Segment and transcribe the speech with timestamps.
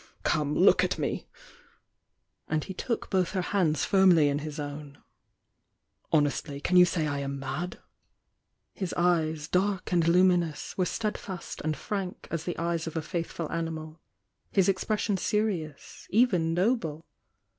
[0.23, 1.27] Come, look at me!"
[2.47, 4.97] and he took both her hands firmly in his fji^ n
[6.11, 7.77] "Honestly can you say I am mad?"
[8.73, 13.51] His eyes, dark and luminous, were steadfast and frank as the eyes of a faithful
[13.51, 14.01] animal,—
[14.49, 17.05] his expres sion serious,— even noble.